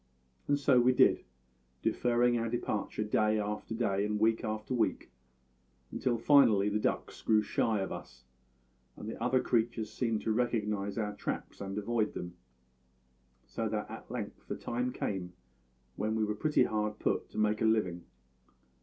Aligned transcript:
And 0.47 0.57
so 0.57 0.79
we 0.79 0.93
did, 0.93 1.23
deferring 1.83 2.35
our 2.35 2.49
departure 2.49 3.03
day 3.03 3.39
after 3.39 3.75
day 3.75 4.03
and 4.03 4.19
week 4.19 4.43
after 4.43 4.73
week, 4.73 5.11
until 5.91 6.17
finally 6.17 6.69
the 6.69 6.79
ducks 6.79 7.21
grew 7.21 7.43
shy 7.43 7.81
of 7.81 7.91
us, 7.91 8.23
and 8.97 9.07
the 9.07 9.21
other 9.21 9.39
creatures 9.39 9.91
seemed 9.93 10.21
to 10.23 10.31
recognise 10.31 10.97
our 10.97 11.15
traps 11.15 11.61
and 11.61 11.77
avoid 11.77 12.15
them; 12.15 12.33
so 13.45 13.69
that 13.69 13.91
at 13.91 14.09
length 14.09 14.49
a 14.49 14.55
time 14.55 14.91
came 14.91 15.33
when 15.97 16.15
we 16.15 16.25
were 16.25 16.33
pretty 16.33 16.63
hard 16.63 16.97
put 16.97 17.17
to 17.25 17.25
it 17.25 17.29
to 17.33 17.37
make 17.37 17.61
a 17.61 17.65
living. 17.65 18.03